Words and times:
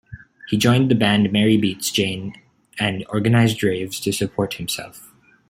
He 0.49 0.57
joined 0.57 0.89
the 0.89 0.95
band 0.95 1.31
Mary 1.31 1.57
Beats 1.57 1.91
Jane 1.91 2.33
and 2.79 3.05
organized 3.09 3.61
raves 3.61 3.99
to 3.99 4.11
support 4.11 4.55
himself. 4.55 5.11